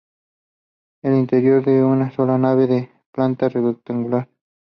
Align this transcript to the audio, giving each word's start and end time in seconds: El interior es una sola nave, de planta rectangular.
El 1.03 1.13
interior 1.13 1.61
es 1.69 1.83
una 1.83 2.09
sola 2.15 2.35
nave, 2.35 2.65
de 2.65 2.89
planta 3.11 3.49
rectangular. 3.49 4.27